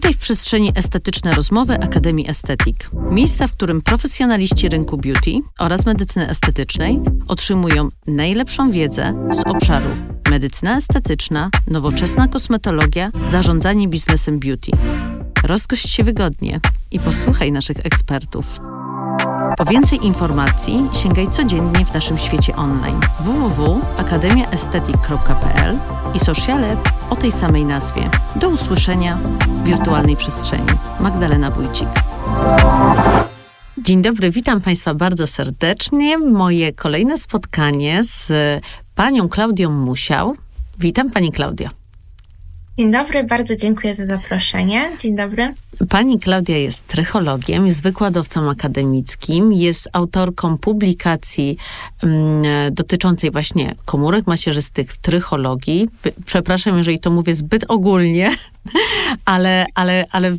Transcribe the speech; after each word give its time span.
Witaj 0.00 0.14
w 0.14 0.18
przestrzeni 0.18 0.72
estetyczne 0.74 1.34
rozmowy 1.34 1.74
Akademii 1.74 2.30
Estetik. 2.30 2.90
Miejsca, 3.10 3.46
w 3.46 3.52
którym 3.52 3.82
profesjonaliści 3.82 4.68
rynku 4.68 4.98
beauty 4.98 5.30
oraz 5.58 5.86
medycyny 5.86 6.28
estetycznej 6.28 7.00
otrzymują 7.28 7.88
najlepszą 8.06 8.70
wiedzę 8.70 9.28
z 9.32 9.46
obszarów 9.46 9.98
medycyna 10.30 10.76
estetyczna, 10.76 11.50
nowoczesna 11.66 12.28
kosmetologia, 12.28 13.10
zarządzanie 13.24 13.88
biznesem 13.88 14.38
beauty. 14.38 14.70
Rozgość 15.44 15.88
się 15.88 16.04
wygodnie 16.04 16.60
i 16.90 17.00
posłuchaj 17.00 17.52
naszych 17.52 17.86
ekspertów. 17.86 18.60
Po 19.56 19.64
więcej 19.64 20.06
informacji 20.06 20.88
sięgaj 20.92 21.28
codziennie 21.28 21.86
w 21.86 21.94
naszym 21.94 22.18
świecie 22.18 22.56
online 22.56 23.00
www.akademiaestetyk.pl 23.20 25.78
i 26.14 26.18
sociale 26.18 26.76
o 27.10 27.16
tej 27.16 27.32
samej 27.32 27.64
nazwie. 27.64 28.10
Do 28.36 28.48
usłyszenia 28.48 29.18
wirtualnej 29.64 30.16
przestrzeni. 30.16 30.66
Magdalena 31.00 31.50
Wójcik. 31.50 31.88
Dzień 33.78 34.02
dobry, 34.02 34.30
witam 34.30 34.60
Państwa 34.60 34.94
bardzo 34.94 35.26
serdecznie. 35.26 36.18
Moje 36.18 36.72
kolejne 36.72 37.18
spotkanie 37.18 38.04
z 38.04 38.32
panią 38.94 39.28
Klaudią 39.28 39.70
Musiał. 39.70 40.36
Witam 40.78 41.10
Pani 41.10 41.32
Klaudio. 41.32 41.79
Dzień 42.80 42.92
dobry, 42.92 43.24
bardzo 43.24 43.56
dziękuję 43.56 43.94
za 43.94 44.06
zaproszenie. 44.06 44.90
Dzień 45.00 45.16
dobry. 45.16 45.54
Pani 45.88 46.18
Klaudia 46.18 46.56
jest 46.56 46.86
trychologiem, 46.86 47.66
jest 47.66 47.82
wykładowcą 47.82 48.50
akademickim, 48.50 49.52
jest 49.52 49.88
autorką 49.92 50.58
publikacji 50.58 51.56
mm, 52.02 52.42
dotyczącej 52.74 53.30
właśnie 53.30 53.74
komórek 53.84 54.26
macierzystych 54.26 54.92
w 54.92 54.98
trychologii. 54.98 55.88
Przepraszam, 56.26 56.78
jeżeli 56.78 57.00
to 57.00 57.10
mówię 57.10 57.34
zbyt 57.34 57.64
ogólnie, 57.68 58.30
ale, 59.24 59.66
ale, 59.74 60.04
ale 60.10 60.36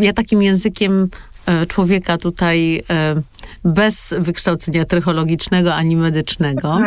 ja 0.00 0.12
takim 0.12 0.42
językiem 0.42 1.08
e, 1.46 1.66
człowieka 1.66 2.18
tutaj 2.18 2.82
e, 2.90 3.22
bez 3.64 4.14
wykształcenia 4.18 4.84
trychologicznego 4.84 5.74
ani 5.74 5.96
medycznego. 5.96 6.78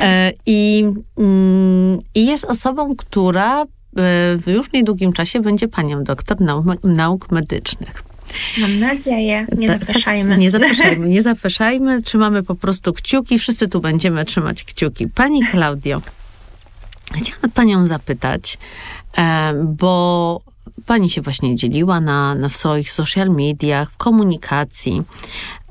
E, 0.00 0.32
I, 0.46 0.84
mm, 1.18 1.98
I 2.14 2.26
jest 2.26 2.44
osobą, 2.44 2.96
która 2.96 3.64
w 3.96 4.42
już 4.46 4.72
niedługim 4.72 5.12
czasie 5.12 5.40
będzie 5.40 5.68
panią 5.68 6.04
doktor 6.04 6.40
nauk, 6.40 6.66
nauk 6.84 7.30
medycznych. 7.30 8.02
Mam 8.58 8.78
nadzieję. 8.78 9.46
Nie 9.58 9.68
tak, 9.68 9.80
zapraszajmy. 9.80 10.30
Tak, 10.30 10.38
nie 10.38 10.50
zapraszajmy, 10.50 11.08
nie 11.08 11.22
zapraszajmy. 11.22 12.02
Trzymamy 12.02 12.42
po 12.42 12.54
prostu 12.54 12.92
kciuki. 12.92 13.38
Wszyscy 13.38 13.68
tu 13.68 13.80
będziemy 13.80 14.24
trzymać 14.24 14.64
kciuki. 14.64 15.08
Pani 15.08 15.46
Klaudio, 15.46 16.02
chciałam 17.12 17.50
panią 17.54 17.86
zapytać, 17.86 18.58
bo 19.64 20.40
pani 20.86 21.10
się 21.10 21.20
właśnie 21.20 21.54
dzieliła 21.56 22.00
na, 22.00 22.34
na 22.34 22.48
swoich 22.48 22.90
social 22.90 23.28
mediach, 23.28 23.90
w 23.90 23.96
komunikacji, 23.96 25.02
e, 25.02 25.63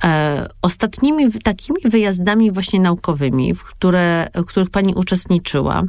ostatnimi 0.62 1.32
takimi 1.32 1.78
wyjazdami 1.86 2.52
właśnie 2.52 2.80
naukowymi, 2.80 3.54
w, 3.54 3.64
które, 3.64 4.30
w 4.36 4.46
których 4.46 4.70
pani 4.70 4.96
uczestniczyła 4.96 5.84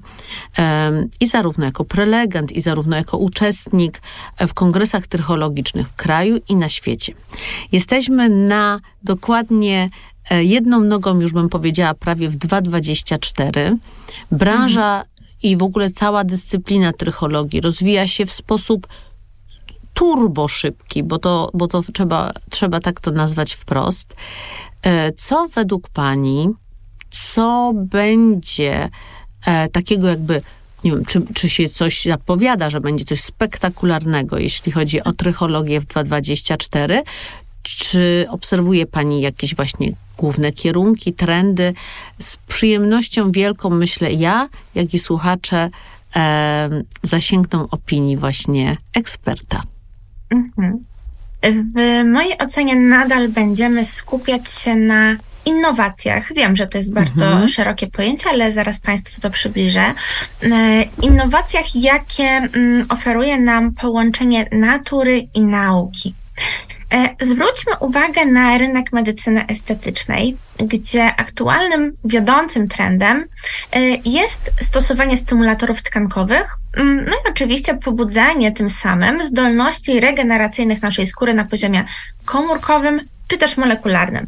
e, 0.58 0.92
i 1.20 1.26
zarówno 1.26 1.64
jako 1.64 1.84
prelegent, 1.84 2.52
i 2.52 2.60
zarówno 2.60 2.96
jako 2.96 3.18
uczestnik 3.18 4.02
w 4.48 4.54
kongresach 4.54 5.06
trychologicznych 5.06 5.88
w 5.88 5.94
kraju 5.94 6.38
i 6.48 6.56
na 6.56 6.68
świecie. 6.68 7.14
Jesteśmy 7.72 8.28
na 8.28 8.80
dokładnie 9.02 9.90
e, 10.30 10.44
jedną 10.44 10.80
nogą, 10.80 11.20
już 11.20 11.32
bym 11.32 11.48
powiedziała, 11.48 11.94
prawie 11.94 12.28
w 12.28 12.36
2,24. 12.36 13.76
Branża 14.30 14.94
mhm. 14.94 15.08
i 15.42 15.56
w 15.56 15.62
ogóle 15.62 15.90
cała 15.90 16.24
dyscyplina 16.24 16.92
trychologii 16.92 17.60
rozwija 17.60 18.06
się 18.06 18.26
w 18.26 18.32
sposób 18.32 18.86
turbo 19.94 20.48
szybki, 20.48 21.02
bo 21.02 21.18
to, 21.18 21.50
bo 21.54 21.66
to 21.66 21.82
trzeba, 21.94 22.32
trzeba 22.50 22.80
tak 22.80 23.00
to 23.00 23.10
nazwać 23.10 23.52
wprost. 23.52 24.14
E, 24.82 25.12
co 25.12 25.48
według 25.48 25.88
Pani, 25.88 26.48
co 27.10 27.72
będzie 27.74 28.88
e, 29.46 29.68
takiego 29.68 30.08
jakby 30.08 30.42
nie 30.84 30.90
wiem, 30.90 31.04
czy, 31.04 31.22
czy 31.34 31.48
się 31.48 31.68
coś 31.68 32.04
zapowiada, 32.04 32.70
że 32.70 32.80
będzie 32.80 33.04
coś 33.04 33.20
spektakularnego, 33.20 34.38
jeśli 34.38 34.72
chodzi 34.72 35.02
o 35.02 35.12
trychologię 35.12 35.80
w 35.80 35.86
2024? 35.86 37.02
Czy 37.62 38.26
obserwuje 38.30 38.86
Pani 38.86 39.20
jakieś 39.20 39.54
właśnie 39.54 39.92
główne 40.18 40.52
kierunki, 40.52 41.12
trendy? 41.12 41.74
Z 42.18 42.36
przyjemnością 42.36 43.32
wielką 43.32 43.70
myślę 43.70 44.12
ja, 44.12 44.48
jak 44.74 44.94
i 44.94 44.98
słuchacze 44.98 45.70
e, 46.16 46.82
zasięgną 47.02 47.68
opinii 47.70 48.16
właśnie 48.16 48.76
eksperta. 48.94 49.62
Mhm. 50.34 50.84
W 51.74 52.04
mojej 52.04 52.38
ocenie 52.38 52.76
nadal 52.76 53.28
będziemy 53.28 53.84
skupiać 53.84 54.50
się 54.50 54.74
na 54.76 55.16
innowacjach. 55.44 56.34
Wiem, 56.34 56.56
że 56.56 56.66
to 56.66 56.78
jest 56.78 56.92
bardzo 56.92 57.26
mhm. 57.26 57.48
szerokie 57.48 57.86
pojęcie, 57.86 58.30
ale 58.30 58.52
zaraz 58.52 58.80
Państwu 58.80 59.20
to 59.20 59.30
przybliżę. 59.30 59.94
E, 60.42 60.82
innowacjach, 61.02 61.74
jakie 61.74 62.24
mm, 62.24 62.86
oferuje 62.88 63.40
nam 63.40 63.74
połączenie 63.74 64.46
natury 64.52 65.28
i 65.34 65.40
nauki. 65.40 66.14
E, 66.94 67.08
zwróćmy 67.20 67.72
uwagę 67.80 68.26
na 68.26 68.58
rynek 68.58 68.92
medycyny 68.92 69.46
estetycznej, 69.46 70.36
gdzie 70.58 71.16
aktualnym 71.16 71.92
wiodącym 72.04 72.68
trendem 72.68 73.24
e, 73.72 73.80
jest 74.04 74.52
stosowanie 74.62 75.16
stymulatorów 75.16 75.82
tkankowych, 75.82 76.56
no 76.76 77.16
i 77.16 77.30
oczywiście 77.30 77.74
pobudzanie 77.74 78.52
tym 78.52 78.70
samym 78.70 79.26
zdolności 79.26 80.00
regeneracyjnych 80.00 80.82
naszej 80.82 81.06
skóry 81.06 81.34
na 81.34 81.44
poziomie 81.44 81.84
komórkowym 82.24 83.00
czy 83.28 83.38
też 83.38 83.56
molekularnym. 83.56 84.26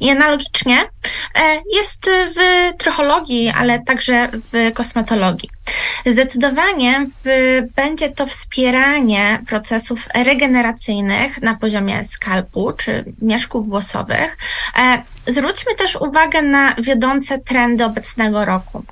I 0.00 0.10
analogicznie 0.10 0.88
e, 1.34 1.62
jest 1.76 2.10
w 2.36 2.70
trochologii, 2.78 3.48
ale 3.48 3.82
także 3.82 4.28
w 4.32 4.72
kosmetologii. 4.74 5.50
Zdecydowanie 6.06 7.06
będzie 7.76 8.10
to 8.10 8.26
wspieranie 8.26 9.42
procesów 9.48 10.08
regeneracyjnych 10.14 11.42
na 11.42 11.54
poziomie 11.54 12.04
skalpu 12.04 12.72
czy 12.72 13.04
mieszków 13.22 13.68
włosowych. 13.68 14.36
E, 14.78 15.02
zwróćmy 15.26 15.74
też 15.74 15.96
uwagę 15.96 16.42
na 16.42 16.74
wiodące 16.74 17.38
trendy 17.38 17.84
obecnego 17.84 18.44
roku. 18.44 18.84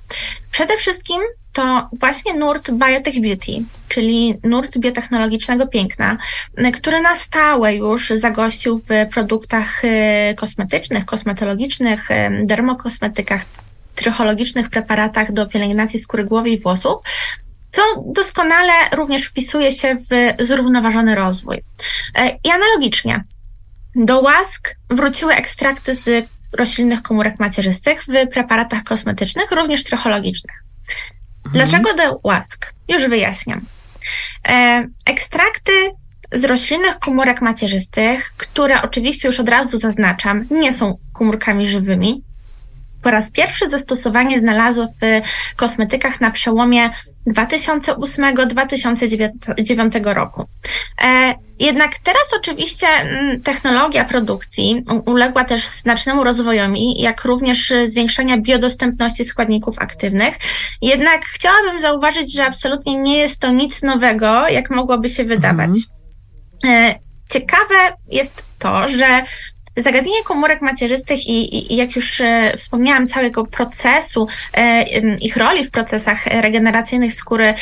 Przede 0.50 0.77
wszystkim 0.77 1.21
to 1.58 1.88
właśnie 1.92 2.34
nurt 2.34 2.70
Biotech 2.70 3.20
Beauty, 3.20 3.52
czyli 3.88 4.38
nurt 4.44 4.78
biotechnologicznego 4.78 5.66
piękna, 5.66 6.16
który 6.74 7.00
na 7.00 7.14
stałe 7.14 7.74
już 7.74 8.10
zagościł 8.10 8.76
w 8.76 8.88
produktach 9.12 9.84
y, 9.84 10.34
kosmetycznych, 10.34 11.04
kosmetologicznych, 11.04 12.10
y, 12.10 12.14
dermokosmetykach, 12.44 13.44
trychologicznych 13.94 14.70
preparatach 14.70 15.32
do 15.32 15.47
pielęgnacji 15.47 15.98
skóry 15.98 16.24
głowy 16.24 16.50
i 16.50 16.60
włosów, 16.60 16.98
co 17.70 17.82
doskonale 18.06 18.72
również 18.92 19.24
wpisuje 19.24 19.72
się 19.72 19.97
w 19.97 20.44
zrównoważony 20.44 21.14
rozwój. 21.14 21.62
E, 22.14 22.38
I 22.44 22.50
analogicznie 22.50 23.24
do 23.94 24.20
łask 24.20 24.76
wróciły 24.91 25.34
ekstrakty 25.34 25.94
z 25.94 26.26
roślinnych 26.52 27.02
komórek 27.02 27.38
macierzystych 27.38 28.04
w 28.04 28.28
preparatach 28.32 28.84
kosmetycznych, 28.84 29.50
również 29.50 29.84
trychologicznych. 29.84 30.68
Mhm. 31.48 31.69
Dlaczego 31.69 31.97
do 31.97 32.20
łask? 32.25 32.72
Już 32.88 33.09
wyjaśniam. 33.09 33.60
E, 34.48 34.86
ekstrakty 35.06 35.72
z 36.32 36.44
roślinnych 36.44 36.98
komórek 36.98 37.41
macierzystych, 37.42 38.32
które 38.36 38.82
oczywiście 38.82 39.28
już 39.28 39.41
od 39.41 39.48
razu 39.48 39.78
zaznaczam, 39.78 40.47
nie 40.50 40.72
są 40.72 40.98
komórkami 41.12 41.66
żywymi, 41.66 42.22
po 43.03 43.10
raz 43.10 43.31
pierwszy 43.31 43.70
zastosowanie 43.70 44.38
znalazło 44.38 44.86
w 44.86 45.22
kosmetykach 45.56 46.20
na 46.20 46.31
przełomie 46.31 46.91
2008-2009 47.33 50.15
roku. 50.15 50.45
E, 51.03 51.34
jednak 51.59 51.98
teraz 51.98 52.34
oczywiście 52.36 52.86
mm, 52.86 53.42
technologia 53.42 54.04
produkcji 54.04 54.84
uległa 55.07 55.45
też 55.45 55.66
znacznemu 55.66 56.25
rozwojowi, 56.25 57.01
jak 57.01 57.25
również 57.25 57.72
zwiększenia 57.84 58.39
biodostępności 58.39 59.25
składników 59.25 59.78
aktywnych. 59.78 60.34
Jednak 60.83 61.25
chciałabym 61.25 61.80
zauważyć, 61.80 62.34
że 62.34 62.47
absolutnie 62.47 62.95
nie 62.95 63.19
jest 63.19 63.41
to 63.41 63.51
nic 63.51 63.83
nowego, 63.83 64.48
jak 64.48 64.71
mogłoby 64.71 65.09
się 65.09 65.24
wydawać. 65.24 65.71
Mhm. 66.65 66.84
E, 66.84 66.98
ciekawe 67.31 67.74
jest 68.10 68.45
to, 68.59 68.89
że 68.89 69.22
Zagadnienie 69.78 70.22
komórek 70.25 70.63
macierzystych 70.63 71.27
i, 71.27 71.72
i, 71.72 71.77
jak 71.77 71.97
już 71.97 72.21
e, 72.21 72.53
wspomniałam, 72.57 73.07
całego 73.07 73.47
procesu, 73.47 74.28
e, 74.54 74.83
ich 75.16 75.36
roli 75.36 75.65
w 75.65 75.71
procesach 75.71 76.27
regeneracyjnych 76.27 77.15
skóry, 77.15 77.54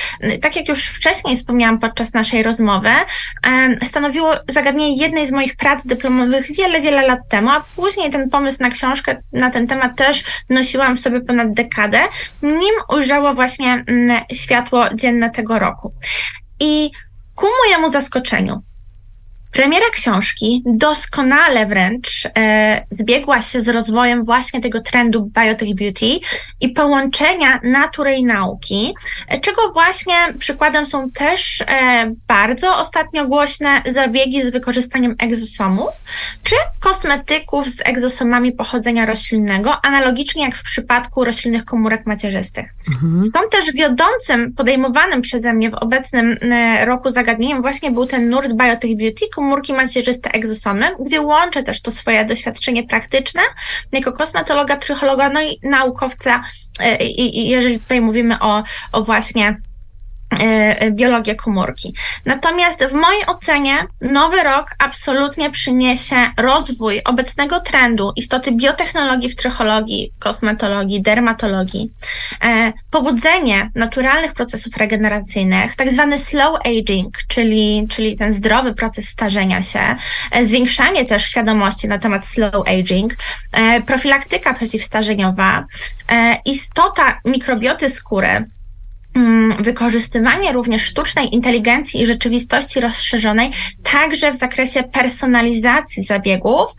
tak 0.43 0.57
jak 0.57 0.69
już 0.69 0.87
wcześniej 0.87 1.37
wspomniałam 1.37 1.79
podczas 1.79 2.15
naszej 2.15 2.43
rozmowy, 2.43 2.89
e, 2.89 3.87
stanowiło 3.87 4.35
zagadnienie 4.49 5.03
jednej 5.03 5.27
z 5.27 5.33
moich 5.33 5.57
prac 5.57 5.87
dyplomowych 5.87 6.57
wiele, 6.57 6.81
wiele 6.81 7.07
lat 7.07 7.21
temu, 7.29 7.51
a 7.51 7.65
później 7.77 8.11
ten 8.11 8.31
pomysł 8.31 8.59
na 8.62 8.71
książkę 8.71 9.17
na 9.33 9.51
ten 9.51 9.67
temat 9.67 9.97
też 9.97 10.25
nosiłam 10.51 10.97
w 10.97 11.01
sobie 11.01 11.21
ponad 11.21 11.53
dekadę, 11.53 12.01
nim 12.43 12.75
ujrzało 12.95 13.35
właśnie 13.35 13.85
światło 14.33 14.85
dzienne 14.95 15.31
tego 15.31 15.59
roku. 15.59 15.95
I 16.61 16.91
Ku 17.37 17.47
mojemu 17.65 17.91
zaskoczeniu, 17.91 18.62
Premiera 19.53 19.91
książki 19.93 20.63
doskonale 20.67 21.67
wręcz 21.67 22.29
e, 22.37 22.87
zbiegła 22.91 23.41
się 23.41 23.61
z 23.61 23.69
rozwojem 23.69 24.25
właśnie 24.25 24.61
tego 24.61 24.81
trendu 24.81 25.31
biotech 25.41 25.75
beauty 25.75 26.21
i 26.61 26.69
połączenia 26.69 27.61
natury 27.63 28.15
i 28.15 28.25
nauki, 28.25 28.95
e, 29.29 29.41
czego 29.41 29.73
właśnie 29.73 30.15
przykładem 30.39 30.87
są 30.87 31.11
też 31.11 31.61
e, 31.61 32.15
bardzo 32.29 32.77
ostatnio 32.77 33.27
głośne 33.27 33.83
zabiegi 33.87 34.43
z 34.43 34.51
wykorzystaniem 34.51 35.15
egzosomów, 35.19 35.91
czy 36.43 36.55
kosmetyków 36.81 37.67
z 37.67 37.81
egzosomami 37.85 38.53
pochodzenia 38.53 39.07
roślinnego, 39.07 39.85
analogicznie 39.85 40.43
jak 40.43 40.57
w 40.57 40.63
przypadku 40.63 41.25
roślinnych 41.25 41.65
komórek 41.65 42.07
macierzystych. 42.07 42.67
Mhm. 42.89 43.23
Stąd 43.23 43.51
też 43.51 43.73
wiodącym, 43.73 44.55
podejmowanym 44.55 45.21
przeze 45.21 45.53
mnie 45.53 45.71
w 45.71 45.75
obecnym 45.75 46.39
e, 46.43 46.85
roku 46.85 47.11
zagadnieniem 47.11 47.63
właśnie 47.63 47.91
był 47.91 48.07
ten 48.07 48.29
nurt 48.29 48.53
biotech 48.53 48.97
beauty, 48.97 49.27
komórki 49.47 49.73
macierzyste 49.73 50.31
egzosomy, 50.31 50.91
gdzie 51.01 51.21
łączę 51.21 51.63
też 51.63 51.83
to 51.83 51.91
swoje 51.91 52.25
doświadczenie 52.25 52.87
praktyczne 52.87 53.43
jako 53.93 54.13
kosmetologa, 54.13 54.77
trychologa, 54.77 55.31
no 55.31 55.43
i 55.43 55.59
naukowca, 55.63 56.43
e, 56.81 57.05
i, 57.05 57.39
i 57.39 57.49
jeżeli 57.49 57.81
tutaj 57.81 58.01
mówimy 58.01 58.41
o, 58.41 58.63
o 58.93 59.05
właśnie 59.05 59.61
biologię 60.90 61.34
komórki. 61.34 61.94
Natomiast 62.25 62.84
w 62.84 62.93
mojej 62.93 63.26
ocenie 63.26 63.87
nowy 64.00 64.43
rok 64.43 64.75
absolutnie 64.78 65.50
przyniesie 65.50 66.17
rozwój 66.38 67.02
obecnego 67.05 67.61
trendu 67.61 68.12
istoty 68.17 68.52
biotechnologii 68.52 69.31
w 69.31 69.37
trychologii, 69.37 70.12
kosmetologii, 70.19 71.02
dermatologii, 71.02 71.93
e, 72.44 72.73
pobudzenie 72.90 73.70
naturalnych 73.75 74.32
procesów 74.34 74.76
regeneracyjnych, 74.76 75.76
tak 75.76 75.90
zwany 75.90 76.19
slow 76.19 76.58
aging, 76.67 77.19
czyli, 77.28 77.87
czyli 77.90 78.17
ten 78.17 78.32
zdrowy 78.32 78.75
proces 78.75 79.08
starzenia 79.08 79.62
się, 79.62 79.96
zwiększanie 80.43 81.05
też 81.05 81.25
świadomości 81.25 81.88
na 81.88 81.99
temat 81.99 82.26
slow 82.26 82.69
aging, 82.69 83.14
profilaktyka 83.87 84.55
przeciwstarzeniowa, 84.55 85.64
istota 86.44 87.20
mikrobioty 87.25 87.90
skóry, 87.90 88.44
wykorzystywanie 89.61 90.53
również 90.53 90.83
sztucznej 90.83 91.35
inteligencji 91.35 92.03
i 92.03 92.07
rzeczywistości 92.07 92.81
rozszerzonej 92.81 93.51
także 93.83 94.33
w 94.33 94.37
zakresie 94.37 94.83
personalizacji 94.83 96.05
zabiegów 96.05 96.71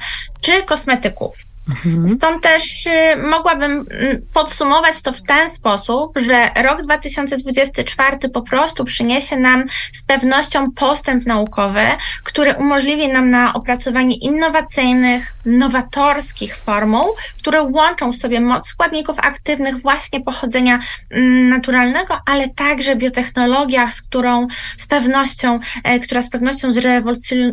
czy 0.41 0.63
kosmetyków. 0.63 1.47
Mhm. 1.69 2.07
Stąd 2.07 2.43
też 2.43 2.85
y, 2.85 2.91
mogłabym 3.17 3.71
mm, 3.71 4.21
podsumować 4.33 5.01
to 5.01 5.11
w 5.11 5.21
ten 5.21 5.49
sposób, 5.49 6.11
że 6.19 6.49
rok 6.63 6.81
2024 6.81 8.29
po 8.33 8.41
prostu 8.41 8.85
przyniesie 8.85 9.37
nam 9.37 9.63
z 9.93 10.03
pewnością 10.05 10.71
postęp 10.71 11.25
naukowy, 11.25 11.85
który 12.23 12.53
umożliwi 12.53 13.07
nam 13.07 13.29
na 13.29 13.53
opracowanie 13.53 14.15
innowacyjnych, 14.15 15.33
nowatorskich 15.45 16.57
formuł, 16.57 17.15
które 17.37 17.61
łączą 17.61 18.11
w 18.11 18.15
sobie 18.15 18.41
moc 18.41 18.67
składników 18.67 19.19
aktywnych 19.19 19.79
właśnie 19.79 20.21
pochodzenia 20.21 20.79
mm, 21.09 21.49
naturalnego, 21.49 22.19
ale 22.25 22.49
także 22.49 22.95
biotechnologia, 22.95 23.91
z 23.91 24.01
którą 24.01 24.47
z 24.77 24.87
pewnością, 24.87 25.59
e, 25.83 25.99
która 25.99 26.21
z 26.21 26.29
pewnością 26.29 26.69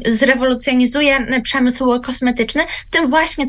zrewolucjonizuje 0.07 1.17
e, 1.17 1.41
przemysł 1.41 2.01
kosmetyczny, 2.01 2.63
w 2.87 2.91
tym 2.91 3.11
właśnie 3.11 3.47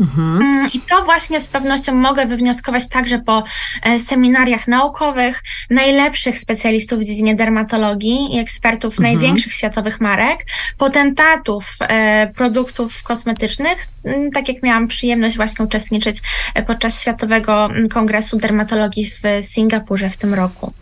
Mhm. 0.00 0.42
Mm, 0.42 0.68
I 0.74 0.80
to 0.80 1.04
właśnie 1.04 1.40
z 1.40 1.48
pewnością 1.48 1.94
mogę 1.94 2.26
wywnioskować 2.26 2.88
także 2.88 3.18
po 3.18 3.42
e, 3.82 4.00
seminariach 4.00 4.68
naukowych 4.68 5.42
najlepszych 5.70 6.38
specjalistów 6.38 6.98
w 6.98 7.04
dziedzinie 7.04 7.34
dermatologii 7.34 8.34
i 8.36 8.38
ekspertów 8.38 8.98
mhm. 8.98 9.02
największych 9.02 9.52
światowych 9.52 10.00
marek, 10.00 10.46
potentatów 10.78 11.76
e, 11.80 12.26
produktów 12.36 13.02
kosmetycznych, 13.02 13.84
mm, 14.04 14.30
tak 14.30 14.48
jak 14.48 14.62
miałam 14.62 14.88
przyjemność 14.88 15.36
właśnie 15.36 15.64
uczestniczyć 15.64 16.20
e, 16.54 16.62
podczas 16.62 17.00
Światowego 17.00 17.68
Kongresu 17.90 18.36
Dermatologii 18.36 19.06
w 19.10 19.22
Singapurze 19.46 20.10
w 20.10 20.16
tym 20.16 20.34
roku. 20.34 20.72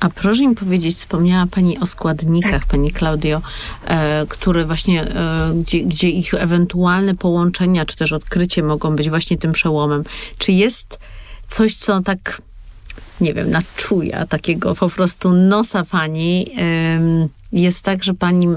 A 0.00 0.08
proszę 0.10 0.46
mi 0.46 0.54
powiedzieć, 0.54 0.96
wspomniała 0.96 1.46
Pani 1.46 1.78
o 1.78 1.86
składnikach. 1.86 2.66
Pani 2.66 2.92
Claudio, 2.92 3.42
e, 3.86 4.26
które 4.28 4.64
właśnie, 4.64 5.02
e, 5.02 5.52
gdzie, 5.54 5.80
gdzie 5.80 6.08
ich 6.08 6.34
ewentualne 6.34 7.14
połączenia, 7.14 7.86
czy 7.86 7.96
też 7.96 8.12
odkrycie 8.12 8.62
mogą 8.62 8.96
być 8.96 9.10
właśnie 9.10 9.38
tym 9.38 9.52
przełomem. 9.52 10.04
Czy 10.38 10.52
jest 10.52 10.98
coś, 11.48 11.74
co 11.74 12.00
tak, 12.00 12.42
nie 13.20 13.34
wiem, 13.34 13.50
naczuje 13.50 14.26
takiego 14.28 14.74
po 14.74 14.88
prostu 14.88 15.32
nosa 15.32 15.84
Pani, 15.84 16.50
e, 16.58 17.28
jest 17.52 17.82
tak, 17.82 18.04
że 18.04 18.14
Pani 18.14 18.48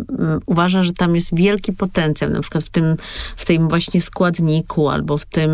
uważa, 0.46 0.84
że 0.84 0.94
tam 0.94 1.16
jest 1.16 1.36
wielki 1.36 1.74
potencjał, 1.74 2.30
na 2.30 2.42
przykład 2.42 2.64
w 2.64 2.70
tym, 2.70 2.96
w 3.38 3.46
tym 3.46 3.70
właśnie 3.70 4.02
składniku, 4.02 4.90
albo 4.90 5.18
w 5.18 5.26
tym 5.26 5.52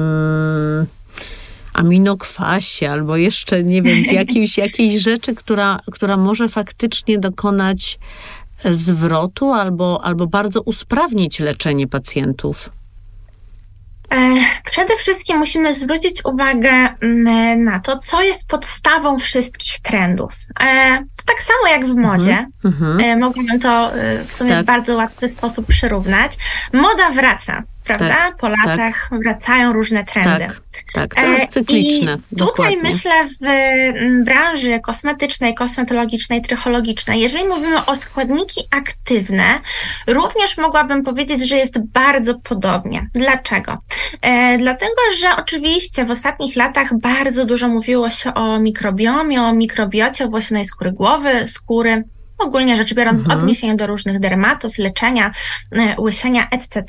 aminokwasie, 1.76 2.90
albo 2.92 3.18
jeszcze, 3.18 3.64
nie 3.64 3.82
wiem, 3.82 4.04
w 4.04 4.12
jakiejś, 4.12 4.58
jakiejś 4.68 4.94
rzeczy, 5.02 5.36
która, 5.36 5.80
która 5.92 6.18
może 6.18 6.50
faktycznie 6.50 7.20
dokonać 7.20 8.00
zwrotu 8.64 9.54
albo, 9.54 10.02
albo 10.04 10.28
bardzo 10.28 10.62
usprawnić 10.62 11.40
leczenie 11.40 11.88
pacjentów? 11.88 12.70
E, 14.12 14.36
przede 14.72 14.96
wszystkim 14.96 15.38
musimy 15.38 15.74
zwrócić 15.74 16.26
uwagę 16.26 16.70
mm, 17.02 17.64
na 17.64 17.80
to, 17.80 17.98
co 17.98 18.24
jest 18.24 18.48
podstawą 18.48 19.18
wszystkich 19.18 19.80
trendów. 19.80 20.34
E, 20.60 20.98
to 20.98 21.24
tak 21.26 21.42
samo 21.42 21.68
jak 21.68 21.86
w 21.86 21.96
modzie. 21.96 22.48
Mm 22.66 22.78
-hmm. 22.80 23.20
Mogłabym 23.20 23.60
to 23.60 23.92
w 24.26 24.34
sumie 24.34 24.50
tak. 24.50 24.64
w 24.64 24.66
bardzo 24.66 24.96
łatwy 24.96 25.28
sposób 25.28 25.66
przyrównać. 25.68 26.32
Moda 26.74 27.10
wraca 27.10 27.64
prawda? 27.86 28.08
Tak, 28.08 28.38
po 28.38 28.50
latach 28.50 29.08
tak. 29.10 29.20
wracają 29.24 29.74
różne 29.74 30.04
trendy. 30.04 30.48
Tak, 30.48 30.62
tak 30.94 31.16
to 31.16 31.22
jest 31.22 31.44
e, 31.44 31.48
cykliczne. 31.48 32.18
I 32.32 32.36
tutaj 32.36 32.48
dokładnie. 32.48 32.78
myślę 32.84 33.12
w 33.28 33.46
mm, 33.46 34.24
branży 34.24 34.80
kosmetycznej, 34.80 35.56
kosmetologicznej, 35.56 36.42
trychologicznej, 36.42 37.22
jeżeli 37.22 37.46
mówimy 37.48 37.86
o 37.86 37.96
składniki 37.96 38.62
aktywne, 38.72 39.60
również 40.08 40.58
mogłabym 40.58 41.04
powiedzieć, 41.04 41.48
że 41.48 41.56
jest 41.56 41.80
bardzo 41.80 42.40
podobnie. 42.40 43.10
Dlaczego? 43.14 43.78
E, 44.22 44.58
dlatego, 44.58 45.02
że 45.20 45.28
oczywiście 45.38 46.06
w 46.06 46.12
ostatnich 46.12 46.56
latach 46.56 47.00
bardzo 47.00 47.46
dużo 47.46 47.68
mówiło 47.68 48.10
się 48.10 48.34
o 48.34 48.60
mikrobiomie, 48.60 49.42
o 49.42 49.54
mikrobiocie 49.54 50.26
owłosionej 50.26 50.66
skóry 50.66 50.92
głowy, 50.92 51.48
skóry, 51.48 52.04
ogólnie 52.38 52.78
rzecz 52.78 52.94
biorąc 52.94 53.22
mhm. 53.22 53.40
w 53.40 53.44
odniesieniu 53.44 53.76
do 53.76 53.88
różnych 53.88 54.20
dermatos, 54.20 54.78
leczenia, 54.78 55.32
e, 55.72 55.96
łysienia, 56.02 56.48
etc. 56.52 56.84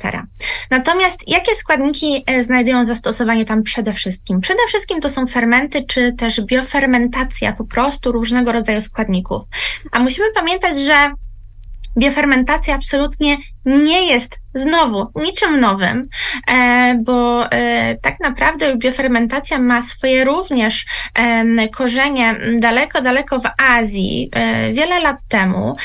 Natomiast 0.69 1.29
jakie 1.29 1.55
składniki 1.55 2.23
e, 2.25 2.43
znajdują 2.43 2.85
zastosowanie 2.85 3.45
tam 3.45 3.63
przede 3.63 3.93
wszystkim? 3.93 4.41
Przede 4.41 4.67
wszystkim 4.67 5.01
to 5.01 5.09
są 5.09 5.27
fermenty, 5.27 5.83
czy 5.83 6.13
też 6.13 6.41
biofermentacja 6.41 7.53
po 7.53 7.63
prostu 7.63 8.11
różnego 8.11 8.51
rodzaju 8.51 8.81
składników. 8.81 9.43
A 9.91 9.99
musimy 9.99 10.27
pamiętać, 10.35 10.79
że 10.79 11.11
biofermentacja 11.97 12.75
absolutnie 12.75 13.37
nie 13.65 14.05
jest 14.05 14.39
znowu 14.59 15.11
niczym 15.15 15.59
nowym, 15.59 16.09
e, 16.47 16.95
bo 17.03 17.51
e, 17.51 17.95
tak 17.95 18.19
naprawdę 18.19 18.77
biofermentacja 18.77 19.59
ma 19.59 19.81
swoje 19.81 20.25
również 20.25 20.85
korzenie 21.73 22.35
daleko, 22.59 23.01
daleko 23.01 23.39
w 23.39 23.43
Azji, 23.57 24.29
e, 24.33 24.73
wiele 24.73 24.99
lat 24.99 25.17
temu. 25.27 25.75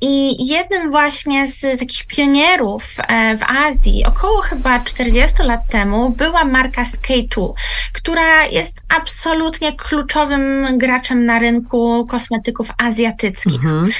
I 0.00 0.46
jednym 0.48 0.90
właśnie 0.90 1.48
z 1.48 1.78
takich 1.78 2.06
pionierów 2.06 2.84
w 3.38 3.42
Azji, 3.66 4.04
około 4.06 4.40
chyba 4.40 4.80
40 4.80 5.42
lat 5.42 5.60
temu, 5.68 6.10
była 6.10 6.44
marka 6.44 6.82
SK2, 6.82 7.52
która 7.92 8.46
jest 8.46 8.82
absolutnie 8.96 9.72
kluczowym 9.72 10.66
graczem 10.78 11.24
na 11.24 11.38
rynku 11.38 12.06
kosmetyków 12.06 12.70
azjatyckich. 12.78 13.64
Mhm. 13.64 13.90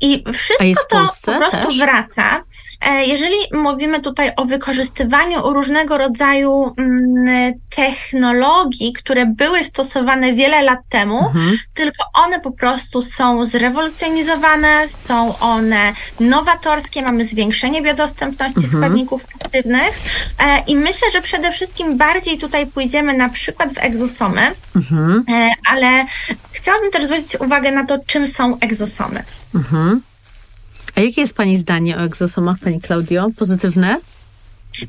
I 0.00 0.24
wszystko 0.32 0.64
to 0.88 1.32
po 1.32 1.38
prostu 1.38 1.66
też? 1.66 1.78
wraca. 1.78 2.42
Jeżeli 3.06 3.36
mówimy 3.52 4.00
tutaj 4.00 4.32
o 4.36 4.44
wykorzystywaniu 4.44 5.52
różnego 5.52 5.98
rodzaju 5.98 6.74
mm, 6.78 7.54
technologii, 7.76 8.92
które 8.92 9.26
były 9.26 9.64
stosowane 9.64 10.32
wiele 10.32 10.62
lat 10.62 10.78
temu, 10.88 11.18
mhm. 11.18 11.58
tylko 11.74 12.04
one 12.14 12.40
po 12.40 12.52
prostu 12.52 13.02
są 13.02 13.46
zrewolucjonizowane, 13.46 14.88
są 14.88 15.38
one 15.38 15.92
nowatorskie, 16.20 17.02
mamy 17.02 17.24
zwiększenie 17.24 17.82
biodostępności 17.82 18.60
mhm. 18.60 18.72
składników 18.72 19.26
aktywnych 19.44 20.00
e, 20.38 20.62
i 20.66 20.76
myślę, 20.76 21.10
że 21.10 21.20
przede 21.20 21.52
wszystkim 21.52 21.96
bardziej 21.98 22.38
tutaj 22.38 22.66
pójdziemy 22.66 23.14
na 23.14 23.28
przykład 23.28 23.72
w 23.72 23.78
egzosomy, 23.78 24.52
mhm. 24.76 25.24
e, 25.28 25.50
ale 25.66 26.04
chciałabym 26.52 26.90
też 26.90 27.04
zwrócić 27.04 27.40
uwagę 27.40 27.72
na 27.72 27.86
to, 27.86 27.98
czym 28.06 28.26
są 28.26 28.58
egzosomy. 28.58 29.22
Mhm. 29.54 30.02
A 31.00 31.02
jakie 31.02 31.20
jest 31.20 31.34
Pani 31.34 31.56
zdanie 31.56 31.96
o 31.96 32.00
egzosomach, 32.00 32.58
Pani 32.58 32.80
Klaudio? 32.80 33.26
Pozytywne? 33.36 34.00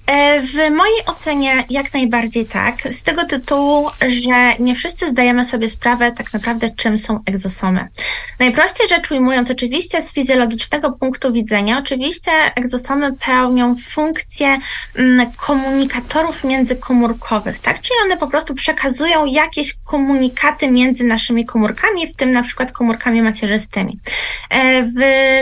E, 0.07 0.41
w 0.41 0.55
mojej 0.71 1.05
ocenie 1.05 1.63
jak 1.69 1.93
najbardziej 1.93 2.45
tak, 2.45 2.75
z 2.91 3.03
tego 3.03 3.25
tytułu, 3.25 3.89
że 4.07 4.55
nie 4.59 4.75
wszyscy 4.75 5.07
zdajemy 5.07 5.43
sobie 5.43 5.69
sprawę 5.69 6.11
tak 6.11 6.33
naprawdę, 6.33 6.69
czym 6.75 6.97
są 6.97 7.19
egzosomy. 7.25 7.87
Najprościej 8.39 8.87
rzecz 8.87 9.11
ujmując, 9.11 9.51
oczywiście 9.51 10.01
z 10.01 10.13
fizjologicznego 10.13 10.91
punktu 10.91 11.33
widzenia, 11.33 11.79
oczywiście 11.79 12.31
egzosomy 12.55 13.13
pełnią 13.13 13.75
funkcję 13.75 14.57
mm, 14.95 15.31
komunikatorów 15.31 16.43
międzykomórkowych, 16.43 17.59
tak? 17.59 17.81
Czyli 17.81 17.99
one 18.05 18.17
po 18.17 18.27
prostu 18.27 18.55
przekazują 18.55 19.25
jakieś 19.25 19.73
komunikaty 19.83 20.71
między 20.71 21.03
naszymi 21.03 21.45
komórkami, 21.45 22.07
w 22.07 22.15
tym 22.15 22.31
na 22.31 22.41
przykład 22.41 22.71
komórkami 22.71 23.21
macierzystymi. 23.21 23.99
E, 24.49 24.83
w 24.83 24.99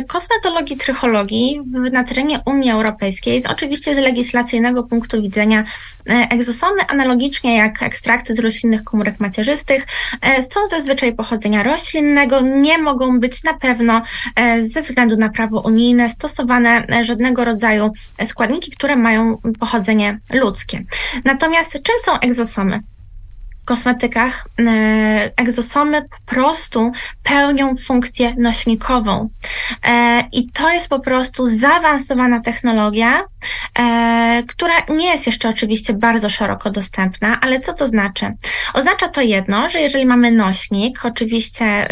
kosmetologii, 0.08 0.78
trychologii 0.78 1.62
na 1.92 2.04
terenie 2.04 2.40
Unii 2.46 2.72
Europejskiej, 2.72 3.44
oczywiście 3.48 3.96
z 3.96 3.98
legislacji 3.98 4.29
legislacyjnego 4.34 4.84
punktu 4.84 5.22
widzenia 5.22 5.64
e, 6.10 6.28
egzosomy, 6.30 6.82
analogicznie 6.88 7.58
jak 7.58 7.84
ekstrakty 7.84 8.36
z 8.36 8.40
roślinnych 8.40 8.84
komórek 8.84 9.20
macierzystych, 9.20 9.86
e, 10.22 10.44
są 10.44 10.68
zazwyczaj 10.68 11.16
pochodzenia 11.16 11.64
roślinnego, 11.64 12.42
nie 12.42 12.78
mogą 12.78 13.20
być 13.20 13.44
na 13.44 13.54
pewno 13.54 14.02
e, 14.36 14.64
ze 14.64 14.82
względu 14.82 15.18
na 15.18 15.30
prawo 15.30 15.62
unijne 15.62 16.10
stosowane 16.10 16.88
żadnego 17.02 17.46
rodzaju 17.46 17.92
składniki, 18.26 18.72
które 18.72 18.96
mają 18.96 19.38
pochodzenie 19.60 20.20
ludzkie. 20.34 20.84
Natomiast 21.26 21.74
czym 21.74 21.96
są 22.04 22.20
egzosomy? 22.20 22.80
Kosmetykach 23.70 24.48
e, 24.60 25.32
egzosomy 25.38 26.02
po 26.02 26.36
prostu 26.36 26.92
pełnią 27.24 27.76
funkcję 27.76 28.36
nośnikową. 28.38 29.30
E, 29.88 30.24
I 30.32 30.50
to 30.52 30.74
jest 30.74 30.90
po 30.90 31.00
prostu 31.00 31.50
zaawansowana 31.50 32.40
technologia, 32.40 33.22
e, 33.80 34.44
która 34.48 34.74
nie 34.90 35.06
jest 35.06 35.26
jeszcze 35.26 35.50
oczywiście 35.50 35.94
bardzo 35.94 36.30
szeroko 36.30 36.70
dostępna, 36.70 37.40
ale 37.42 37.60
co 37.60 37.74
to 37.74 37.88
znaczy? 37.88 38.34
Oznacza 38.74 39.08
to 39.08 39.22
jedno, 39.22 39.70
że 39.70 39.80
jeżeli 39.80 40.06
mamy 40.06 40.32
nośnik, 40.32 41.06
oczywiście 41.06 41.88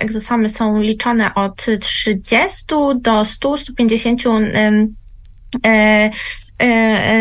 egzosomy 0.00 0.48
są 0.48 0.80
liczone 0.80 1.34
od 1.34 1.66
30 1.80 2.64
do 2.96 3.22
100-150 3.22 4.90
E, 5.64 5.70
e, 5.70 6.10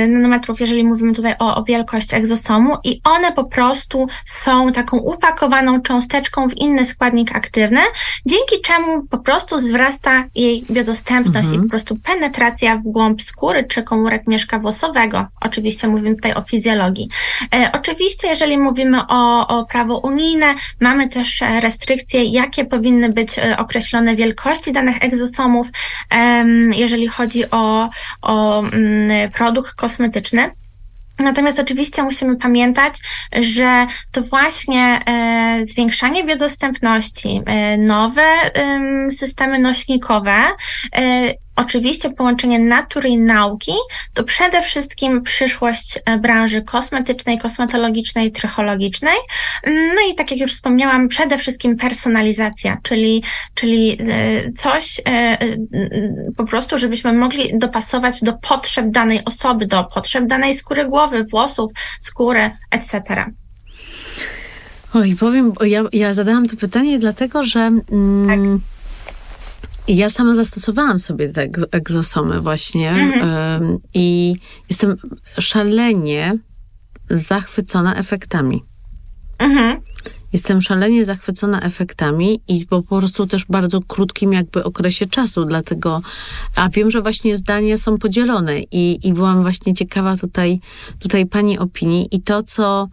nanometrów, 0.08 0.60
jeżeli 0.60 0.84
mówimy 0.84 1.14
tutaj 1.14 1.36
o, 1.40 1.56
o 1.56 1.64
wielkość 1.64 2.14
egzosomu 2.14 2.78
i 2.84 3.02
one 3.04 3.32
po 3.32 3.44
prostu 3.44 4.08
są 4.26 4.72
taką 4.72 4.98
upakowaną 4.98 5.82
cząsteczką 5.82 6.50
w 6.50 6.58
inny 6.58 6.86
składnik 6.86 7.36
aktywny, 7.36 7.82
dzięki 8.26 8.62
czemu 8.62 9.08
po 9.08 9.18
prostu 9.18 9.58
wzrasta 9.58 10.24
jej 10.36 10.66
biodostępność 10.72 11.48
mhm. 11.48 11.62
i 11.62 11.64
po 11.64 11.70
prostu 11.70 11.96
penetracja 12.04 12.76
w 12.76 12.84
głąb 12.84 13.22
skóry 13.22 13.64
czy 13.64 13.84
komórek 13.84 14.28
mieszka 14.28 14.60
włosowego. 14.60 15.26
Oczywiście 15.42 15.88
mówimy 15.88 16.16
tutaj 16.16 16.34
o 16.34 16.42
fizjologii. 16.42 17.10
E, 17.56 17.72
oczywiście, 17.74 18.28
jeżeli 18.28 18.58
mówimy 18.58 19.02
o, 19.08 19.48
o 19.48 19.66
prawo 19.66 19.98
unijne, 19.98 20.56
mamy 20.80 21.10
też 21.10 21.44
restrykcje, 21.60 22.24
jakie 22.24 22.66
powinny 22.66 23.10
być 23.10 23.40
e, 23.40 23.58
określone 23.58 24.16
wielkości 24.16 24.72
danych 24.72 25.04
egzosomów, 25.04 25.68
e, 26.12 26.46
jeżeli 26.76 27.08
chodzi 27.08 27.52
o, 27.52 27.90
o 28.22 28.64
mm, 28.64 29.29
produkt 29.30 29.72
kosmetyczny. 29.74 30.52
Natomiast 31.20 31.60
oczywiście 31.60 32.04
musimy 32.04 32.36
pamiętać, 32.36 32.94
że 33.34 33.86
to 34.12 34.22
właśnie 34.22 35.00
e, 35.06 35.60
zwiększanie 35.66 36.24
biodostępności, 36.24 37.42
e, 37.46 37.78
nowe 37.78 38.26
systemy 39.12 39.60
nośnikowe 39.60 40.36
e, 40.96 41.34
Oczywiście 41.60 42.10
połączenie 42.10 42.60
natury 42.60 43.10
i 43.10 43.18
nauki 43.18 43.72
to 44.14 44.24
przede 44.24 44.62
wszystkim 44.62 45.24
przyszłość 45.24 46.00
e, 46.06 46.18
branży 46.18 46.62
kosmetycznej, 46.62 47.38
kosmetologicznej, 47.38 48.32
trychologicznej. 48.32 49.18
No 49.68 50.12
i 50.12 50.16
tak 50.16 50.32
jak 50.32 50.40
już 50.40 50.52
wspomniałam, 50.54 51.08
przede 51.08 51.38
wszystkim 51.38 51.78
personalizacja, 51.78 52.78
czyli, 52.84 53.24
czyli 53.54 53.98
e, 54.02 54.52
coś 54.52 55.02
e, 55.08 55.38
po 56.38 56.46
prostu, 56.46 56.78
żebyśmy 56.78 57.14
mogli 57.14 57.52
dopasować 57.58 58.22
do 58.22 58.34
potrzeb 58.34 58.86
danej 58.90 59.26
osoby, 59.26 59.68
do 59.68 59.84
potrzeb 59.84 60.28
danej 60.28 60.54
skóry 60.54 60.86
głowy, 60.86 61.24
włosów, 61.24 61.72
skóry, 62.00 62.52
etc. 62.72 63.26
Oj, 64.94 65.16
powiem, 65.16 65.54
ja, 65.62 65.84
ja 65.94 66.14
zadałam 66.14 66.48
to 66.48 66.56
pytanie 66.56 67.00
dlatego, 67.00 67.44
że. 67.44 67.60
Mm, 67.92 68.28
tak 68.28 68.79
ja 69.96 70.10
sama 70.10 70.36
zastosowałam 70.36 71.00
sobie 71.00 71.30
te 71.30 71.50
egzosomy 71.72 72.42
właśnie 72.42 72.92
mhm. 72.92 73.78
i 73.94 74.36
jestem 74.70 74.98
szalenie 75.40 76.38
zachwycona 77.10 77.96
efektami. 77.96 78.64
Mhm. 79.38 79.82
Jestem 80.34 80.62
szalenie 80.62 81.06
zachwycona 81.06 81.62
efektami 81.62 82.42
i 82.48 82.66
po 82.66 82.84
prostu 82.84 83.28
też 83.28 83.46
bardzo 83.46 83.80
krótkim 83.82 84.34
jakby 84.34 84.64
okresie 84.64 85.06
czasu, 85.06 85.46
dlatego, 85.46 86.02
a 86.56 86.70
wiem, 86.70 86.90
że 86.90 87.02
właśnie 87.02 87.38
zdania 87.38 87.78
są 87.78 87.98
podzielone 87.98 88.60
i, 88.60 89.08
i 89.08 89.14
byłam 89.14 89.42
właśnie 89.42 89.74
ciekawa 89.74 90.18
tutaj, 90.18 90.60
tutaj 91.00 91.26
pani 91.26 91.60
opinii 91.60 92.08
i 92.12 92.22
to, 92.22 92.44
co 92.44 92.88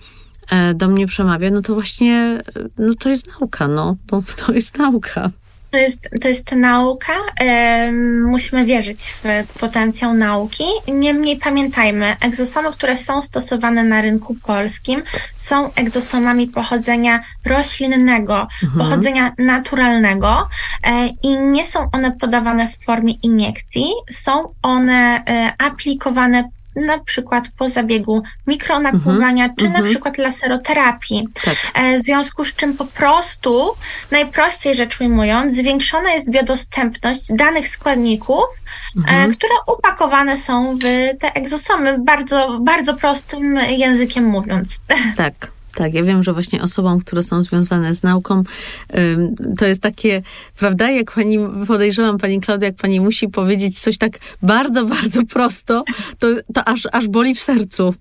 e, 0.51 0.75
do 0.75 0.89
mnie 0.89 1.07
przemawia, 1.07 1.51
no 1.51 1.63
to 1.63 1.75
właśnie, 1.75 2.43
no 2.79 2.95
to 2.95 3.09
jest 3.09 3.27
nauka, 3.41 3.69
no, 3.69 3.97
to, 4.07 4.23
to 4.47 4.53
jest 4.53 4.79
nauka. 4.79 5.31
To 5.71 5.79
jest, 5.79 6.09
to 6.21 6.29
jest 6.29 6.53
nauka. 6.53 7.13
musimy 8.27 8.65
wierzyć 8.65 9.15
w 9.25 9.59
potencjał 9.61 10.15
nauki. 10.15 10.65
Niemniej 10.89 11.37
pamiętajmy, 11.37 12.17
egzosomy, 12.21 12.73
które 12.73 12.97
są 12.97 13.23
stosowane 13.23 13.85
na 13.85 14.03
rynku 14.03 14.35
polskim, 14.35 15.03
są 15.37 15.75
egzosomami 15.75 16.47
pochodzenia 16.47 17.23
roślinnego, 17.45 18.49
mhm. 18.63 18.79
pochodzenia 18.79 19.33
naturalnego 19.39 20.49
e, 20.85 21.07
i 21.23 21.39
nie 21.39 21.67
są 21.67 21.91
one 21.93 22.13
podawane 22.13 22.69
w 22.69 22.85
formie 22.85 23.13
iniekcji. 23.13 23.87
Są 24.11 24.55
one 24.63 25.25
e, 25.27 25.53
aplikowane 25.59 26.51
na 26.77 26.99
przykład 26.99 27.49
po 27.59 27.69
zabiegu 27.69 28.23
mikronakłuwania, 28.47 29.45
mm 29.45 29.55
-hmm, 29.55 29.59
czy 29.59 29.65
mm 29.65 29.73
-hmm. 29.73 29.75
na 29.75 29.79
mhm. 29.79 29.91
przykład 29.91 30.19
laseroterapii. 30.19 31.29
Tak. 31.45 31.55
E, 31.75 31.99
w 31.99 32.03
związku 32.03 32.45
z 32.45 32.55
czym 32.55 32.77
po 32.77 32.85
prostu, 32.85 33.71
najprościej 34.11 34.75
rzecz 34.75 35.01
ujmując, 35.01 35.57
zwiększona 35.57 36.11
jest 36.11 36.31
biodostępność 36.31 37.33
danych 37.33 37.69
składników, 37.69 38.45
mm 38.97 39.31
-hmm. 39.31 39.37
które 39.37 39.55
upakowane 39.79 40.37
są 40.37 40.79
w 40.79 40.83
te 41.19 41.33
egzosomy, 41.35 41.99
bardzo, 41.99 42.59
bardzo 42.61 42.95
prostym 42.95 43.57
językiem 43.57 44.25
mówiąc. 44.25 44.81
Tak. 45.17 45.56
Tak, 45.77 45.95
ja 45.95 46.03
wiem, 46.03 46.23
że 46.23 46.33
właśnie 46.33 46.63
osobom, 46.63 47.01
które 47.01 47.23
są 47.23 47.43
związane 47.43 47.95
z 47.95 48.03
nauką, 48.03 48.43
to 49.59 49.67
jest 49.67 49.83
takie, 49.83 50.23
prawda, 50.59 50.91
jak 50.91 51.13
pani, 51.13 51.39
podejrzewam 51.67 52.19
pani 52.19 52.41
Klaudia, 52.41 52.69
jak 52.69 52.77
pani 52.77 53.01
musi 53.01 53.29
powiedzieć 53.29 53.81
coś 53.81 53.99
tak 53.99 54.19
bardzo, 54.43 54.85
bardzo 54.85 55.23
prosto, 55.27 55.85
to, 56.19 56.29
to 56.55 56.65
aż, 56.65 56.89
aż 56.93 57.09
boli 57.09 57.35
w 57.35 57.41
sercu. 57.41 57.95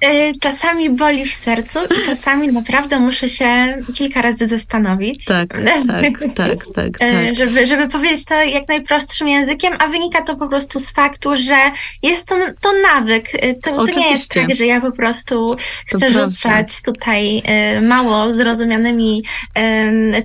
E, 0.00 0.32
czasami 0.40 0.90
boli 0.90 1.26
w 1.26 1.34
sercu 1.34 1.78
i 1.84 2.06
czasami 2.06 2.48
naprawdę 2.48 3.00
muszę 3.00 3.28
się 3.28 3.48
kilka 3.94 4.22
razy 4.22 4.46
zastanowić. 4.46 5.24
Tak, 5.24 5.48
tak, 5.86 6.18
tak, 6.34 6.66
tak, 6.74 6.88
e, 7.00 7.12
tak. 7.12 7.36
Żeby, 7.36 7.66
żeby 7.66 7.88
powiedzieć 7.88 8.24
to 8.24 8.34
jak 8.34 8.68
najprostszym 8.68 9.28
językiem, 9.28 9.74
a 9.78 9.86
wynika 9.86 10.22
to 10.22 10.36
po 10.36 10.48
prostu 10.48 10.80
z 10.80 10.90
faktu, 10.90 11.36
że 11.36 11.56
jest 12.02 12.28
to, 12.28 12.36
to 12.60 12.72
nawyk. 12.82 13.28
E, 13.34 13.54
to, 13.54 13.86
to 13.86 13.98
nie 14.00 14.10
jest 14.10 14.30
tak, 14.30 14.54
że 14.54 14.66
ja 14.66 14.80
po 14.80 14.92
prostu 14.92 15.56
chcę 15.86 16.10
rzucać 16.10 16.82
tutaj 16.82 17.42
mało 17.82 18.34
zrozumianymi 18.34 19.24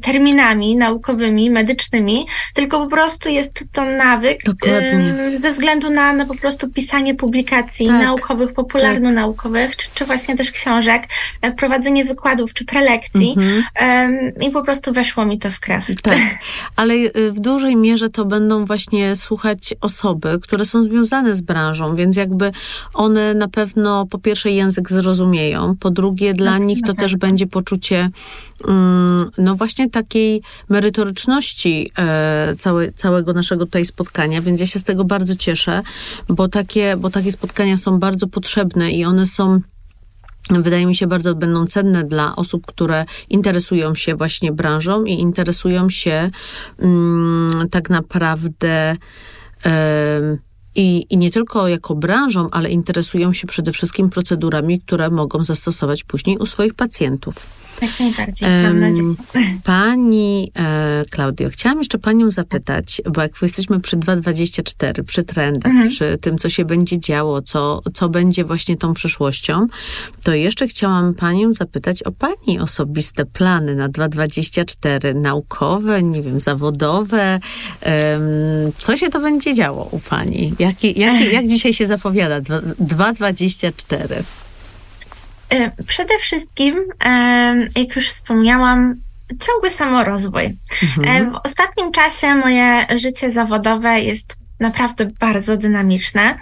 terminami 0.01 0.75
naukowymi, 0.75 1.49
medycznymi, 1.49 2.27
tylko 2.53 2.79
po 2.79 2.87
prostu 2.87 3.29
jest 3.29 3.63
to 3.71 3.85
nawyk 3.85 4.43
Dokładnie. 4.45 5.13
ze 5.39 5.49
względu 5.49 5.89
na, 5.89 6.13
na 6.13 6.25
po 6.25 6.35
prostu 6.35 6.69
pisanie 6.69 7.15
publikacji 7.15 7.87
tak, 7.87 8.01
naukowych, 8.01 8.53
popularno-naukowych, 8.53 9.62
czy, 9.69 9.87
czy 9.95 10.05
właśnie 10.05 10.35
też 10.35 10.51
książek, 10.51 11.07
e, 11.41 11.51
prowadzenie 11.51 12.05
wykładów 12.05 12.53
czy 12.53 12.65
prelekcji 12.65 13.35
mhm. 13.37 14.33
i 14.41 14.51
po 14.51 14.63
prostu 14.63 14.93
weszło 14.93 15.25
mi 15.25 15.39
to 15.39 15.51
w 15.51 15.59
krew. 15.59 15.85
Tak, 16.01 16.19
ale 16.75 16.93
y, 16.93 17.31
w 17.31 17.39
dużej 17.39 17.75
mierze 17.75 18.09
to 18.09 18.25
będą 18.25 18.65
właśnie 18.65 19.15
słuchać 19.15 19.73
osoby, 19.81 20.39
które 20.43 20.65
są 20.65 20.83
związane 20.83 21.35
z 21.35 21.41
branżą, 21.41 21.95
więc 21.95 22.17
jakby 22.17 22.51
one 22.93 23.33
na 23.33 23.47
pewno 23.47 24.05
po 24.05 24.17
pierwsze 24.17 24.51
język 24.51 24.89
zrozumieją, 24.89 25.75
po 25.79 25.91
drugie 25.91 26.33
dla 26.33 26.57
nich 26.57 26.79
to 26.81 26.93
też 26.93 27.15
będzie 27.15 27.47
poczucie 27.47 28.09
mm, 28.67 29.31
no 29.37 29.55
właśnie 29.55 29.89
takiej 29.89 30.41
merytoryczności 30.69 31.91
e, 31.97 32.55
całe, 32.57 32.91
całego 32.91 33.33
naszego 33.33 33.65
tutaj 33.65 33.85
spotkania, 33.85 34.41
więc 34.41 34.59
ja 34.59 34.65
się 34.65 34.79
z 34.79 34.83
tego 34.83 35.03
bardzo 35.03 35.35
cieszę, 35.35 35.81
bo 36.29 36.47
takie, 36.47 36.97
bo 36.97 37.09
takie 37.09 37.31
spotkania 37.31 37.77
są 37.77 37.99
bardzo 37.99 38.27
potrzebne 38.27 38.91
i 38.91 39.05
one 39.05 39.25
są 39.25 39.52
wydaje 40.49 40.85
mi 40.85 40.95
się, 40.95 41.07
bardzo 41.07 41.35
będą 41.35 41.67
cenne 41.67 42.03
dla 42.03 42.35
osób, 42.35 42.65
które 42.65 43.05
interesują 43.29 43.95
się 43.95 44.15
właśnie 44.15 44.51
branżą 44.51 45.03
i 45.03 45.11
interesują 45.13 45.89
się 45.89 46.29
mm, 46.79 47.69
tak 47.69 47.89
naprawdę 47.89 48.95
i, 50.75 51.05
i 51.09 51.17
nie 51.17 51.31
tylko 51.31 51.67
jako 51.67 51.95
branżą, 51.95 52.49
ale 52.51 52.69
interesują 52.69 53.33
się 53.33 53.47
przede 53.47 53.71
wszystkim 53.71 54.09
procedurami, 54.09 54.81
które 54.81 55.09
mogą 55.09 55.43
zastosować 55.43 56.03
później 56.03 56.37
u 56.37 56.45
swoich 56.45 56.73
pacjentów. 56.73 57.35
Jak 57.83 57.99
najbardziej, 57.99 58.49
mam 58.49 58.79
nadzieję. 58.79 59.13
Pani 59.63 60.51
e, 60.55 61.05
Klaudio, 61.11 61.49
chciałam 61.49 61.77
jeszcze 61.77 61.99
Panią 61.99 62.31
zapytać, 62.31 63.01
bo 63.13 63.21
jak 63.21 63.41
jesteśmy 63.41 63.79
przy 63.79 63.97
2.24, 63.97 65.03
przy 65.03 65.23
trendach, 65.23 65.71
mhm. 65.71 65.89
przy 65.89 66.17
tym, 66.17 66.37
co 66.37 66.49
się 66.49 66.65
będzie 66.65 66.99
działo, 66.99 67.41
co, 67.41 67.81
co 67.93 68.09
będzie 68.09 68.43
właśnie 68.43 68.77
tą 68.77 68.93
przyszłością, 68.93 69.67
to 70.23 70.33
jeszcze 70.33 70.67
chciałam 70.67 71.13
Panią 71.13 71.53
zapytać 71.53 72.03
o 72.03 72.11
Pani 72.11 72.59
osobiste 72.59 73.25
plany 73.25 73.75
na 73.75 73.89
2.24, 73.89 75.15
naukowe, 75.15 76.03
nie 76.03 76.21
wiem, 76.21 76.39
zawodowe. 76.39 77.39
co 78.77 78.97
się 78.97 79.09
to 79.09 79.19
będzie 79.19 79.53
działo 79.53 79.87
u 79.91 79.99
Pani? 79.99 80.53
Jak, 80.59 80.83
jak, 80.83 81.21
jak 81.33 81.47
dzisiaj 81.47 81.73
się 81.73 81.87
zapowiada 81.87 82.41
2.24? 82.41 84.23
E, 85.53 85.71
przede 85.87 86.17
wszystkim, 86.17 86.75
jak 87.75 87.95
już 87.95 88.09
wspomniałam, 88.09 88.95
ciągły 89.41 89.69
samorozwój. 89.69 90.57
Mhm. 90.83 91.27
E, 91.27 91.31
w 91.31 91.35
ostatnim 91.43 91.91
czasie 91.91 92.35
moje 92.35 92.85
życie 92.97 93.29
zawodowe 93.29 93.99
jest 93.99 94.42
naprawdę 94.63 95.05
bardzo 95.19 95.57
dynamiczne. 95.57 96.35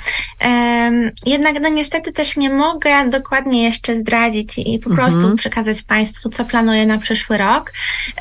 Jednak 1.26 1.62
no 1.62 1.70
niestety 1.70 2.12
też 2.12 2.38
nie 2.38 2.50
mogę 2.50 3.10
dokładnie 3.10 3.64
jeszcze 3.64 3.98
zdradzić 3.98 4.58
i 4.58 4.80
po 4.80 4.90
prostu 4.90 5.20
mhm. 5.20 5.36
przekazać 5.36 5.82
Państwu, 5.82 6.30
co 6.30 6.46
planuję 6.46 6.86
na 6.86 6.98
przyszły 6.98 7.38
rok. 7.38 7.72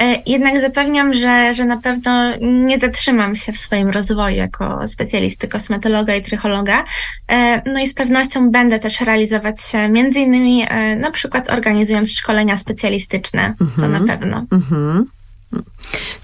E, 0.01 0.23
jednak 0.27 0.61
zapewniam, 0.61 1.15
że, 1.15 1.55
że 1.55 1.65
na 1.65 1.77
pewno 1.77 2.37
nie 2.41 2.79
zatrzymam 2.79 3.37
się 3.37 3.53
w 3.53 3.59
swoim 3.59 3.91
rozwoju 3.91 4.37
jako 4.37 4.87
specjalisty 4.87 5.49
kosmetologa 5.49 6.15
i 6.15 6.23
trychologa. 6.23 6.85
E, 7.29 7.63
no 7.73 7.81
i 7.81 7.87
z 7.87 7.95
pewnością 7.95 8.51
będę 8.51 8.79
też 8.79 9.01
realizować 9.01 9.61
się 9.61 9.89
między 9.89 10.21
innymi 10.21 10.67
e, 10.69 10.97
na 10.97 11.11
przykład 11.11 11.51
organizując 11.51 12.13
szkolenia 12.13 12.57
specjalistyczne. 12.57 13.55
Mhm. 13.61 13.71
To 13.77 13.89
na 13.89 13.99
mhm. 13.99 14.19
pewno. 14.19 14.47
Mhm. 14.53 15.07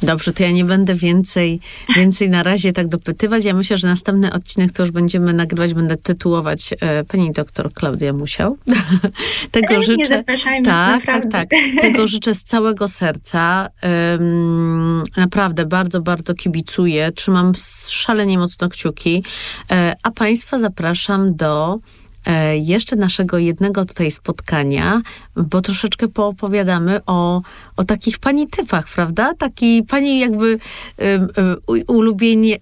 Dobrze, 0.02 0.32
to 0.32 0.42
ja 0.42 0.50
nie 0.50 0.64
będę 0.64 0.94
więcej, 0.94 1.60
więcej 1.96 2.30
na 2.30 2.42
razie 2.42 2.72
tak 2.72 2.88
dopytywać. 2.88 3.44
Ja 3.44 3.54
myślę, 3.54 3.78
że 3.78 3.88
następny 3.88 4.32
odcinek 4.32 4.72
to 4.72 4.82
już 4.82 4.90
będziemy 4.90 5.32
nagrywać, 5.32 5.74
będę 5.74 5.96
tytułować 5.96 6.74
e, 6.80 7.04
pani 7.04 7.32
doktor 7.32 7.72
Klaudia 7.72 8.12
Musiał. 8.12 8.58
Tego 9.50 9.82
życzę. 9.82 9.96
Nie 9.96 10.06
zapraszajmy, 10.06 10.66
tak, 10.66 11.06
naprawdę. 11.06 11.30
tak, 11.30 11.48
tak. 11.50 11.82
Tego 11.82 12.06
życzę 12.06 12.34
z 12.34 12.44
całego 12.44 12.88
serca. 12.88 13.68
Naprawdę 15.16 15.66
bardzo, 15.66 16.00
bardzo 16.00 16.34
kibicuję. 16.34 17.12
Trzymam 17.12 17.52
szalenie 17.88 18.38
mocno 18.38 18.68
kciuki. 18.68 19.24
E, 19.70 19.96
a 20.02 20.10
państwa 20.10 20.58
zapraszam 20.58 21.36
do 21.36 21.78
jeszcze 22.62 22.96
naszego 22.96 23.38
jednego 23.38 23.84
tutaj 23.84 24.10
spotkania, 24.10 25.02
bo 25.36 25.60
troszeczkę 25.60 26.08
poopowiadamy 26.08 27.00
o, 27.06 27.42
o 27.76 27.84
takich 27.84 28.18
pani 28.18 28.46
typach, 28.46 28.88
prawda? 28.94 29.34
Taki 29.34 29.82
pani 29.82 30.18
jakby 30.18 30.58
ulubienie 31.86 32.56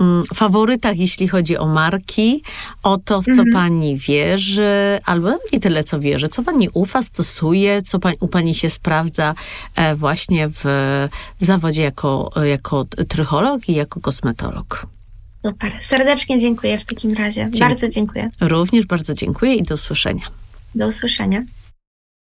mm, 0.00 0.22
faworytach, 0.34 0.98
jeśli 0.98 1.28
chodzi 1.28 1.56
o 1.58 1.66
marki, 1.66 2.42
o 2.82 2.98
to, 2.98 3.22
w 3.22 3.24
co 3.24 3.30
mhm. 3.30 3.52
pani 3.52 3.96
wierzy, 3.96 4.98
albo 5.04 5.38
nie 5.52 5.60
tyle, 5.60 5.84
co 5.84 6.00
wierzy, 6.00 6.28
co 6.28 6.42
pani 6.42 6.68
ufa, 6.74 7.02
stosuje, 7.02 7.82
co 7.82 7.98
pani, 7.98 8.16
u 8.20 8.28
pani 8.28 8.54
się 8.54 8.70
sprawdza 8.70 9.34
e, 9.76 9.94
właśnie 9.94 10.48
w, 10.48 10.60
w 11.40 11.44
zawodzie 11.44 11.82
jako, 11.82 12.30
jako 12.44 12.84
trycholog 13.08 13.68
i 13.68 13.74
jako 13.74 14.00
kosmetolog. 14.00 14.86
Super. 15.46 15.72
Serdecznie 15.82 16.38
dziękuję 16.38 16.78
w 16.78 16.84
takim 16.84 17.14
razie. 17.14 17.40
Dzięki. 17.40 17.58
Bardzo 17.58 17.88
dziękuję. 17.88 18.30
Również 18.40 18.86
bardzo 18.86 19.14
dziękuję 19.14 19.54
i 19.54 19.62
do 19.62 19.74
usłyszenia. 19.74 20.26
Do 20.74 20.86
usłyszenia. 20.86 21.42